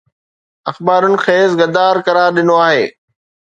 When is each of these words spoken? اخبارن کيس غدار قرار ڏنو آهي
اخبارن 0.71 1.13
کيس 1.23 1.51
غدار 1.59 1.95
قرار 2.05 2.29
ڏنو 2.35 2.55
آهي 2.67 2.85